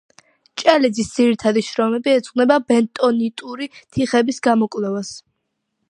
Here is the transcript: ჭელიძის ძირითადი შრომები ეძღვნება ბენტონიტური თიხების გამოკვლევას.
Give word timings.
ჭელიძის 0.61 1.11
ძირითადი 1.17 1.63
შრომები 1.67 2.13
ეძღვნება 2.15 2.57
ბენტონიტური 2.73 3.71
თიხების 3.77 4.45
გამოკვლევას. 4.49 5.15